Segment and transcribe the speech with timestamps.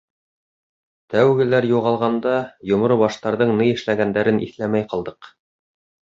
[1.13, 2.33] Тәүгеләр юғалғанда,
[2.71, 5.29] Йомро баштарҙың ни эшләгәндәрен иҫләмәй ҡалдыҡ.